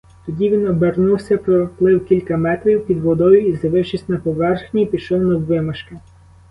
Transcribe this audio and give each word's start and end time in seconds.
Тоді 0.25 0.49
він 0.49 0.67
обернувся, 0.67 1.37
проплив 1.37 2.05
кілька 2.05 2.37
метрів 2.37 2.85
під 2.85 2.99
водою 2.99 3.47
і, 3.47 3.55
з'явившись 3.55 4.09
на 4.09 4.17
поверхні, 4.17 4.85
пішов 4.85 5.21
наввимашки. 5.21 5.95